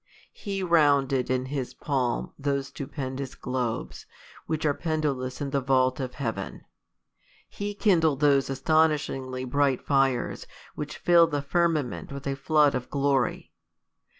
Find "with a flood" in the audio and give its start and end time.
12.11-12.73